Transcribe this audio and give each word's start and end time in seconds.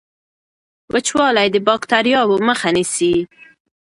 وچوالی 0.93 1.47
د 1.51 1.57
باکټریاوو 1.67 2.35
مخه 2.47 2.69
نیسي. 2.75 3.13